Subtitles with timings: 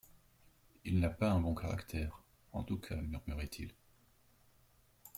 [0.83, 3.71] Il n'a pas un bon caractère, en tout cas, murmurait-il.